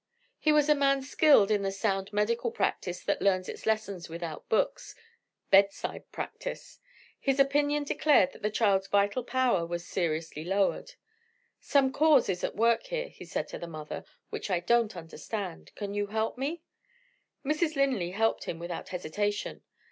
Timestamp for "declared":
7.83-8.33